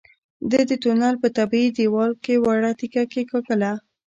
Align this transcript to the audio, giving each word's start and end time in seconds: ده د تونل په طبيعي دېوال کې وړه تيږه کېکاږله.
ده 0.51 0.59
د 0.69 0.71
تونل 0.83 1.15
په 1.23 1.27
طبيعي 1.37 1.69
دېوال 1.77 2.11
کې 2.23 2.35
وړه 2.45 2.71
تيږه 2.79 3.03
کېکاږله. 3.13 3.71